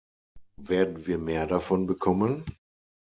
[0.63, 2.43] Werden wir mehr davon bekommen?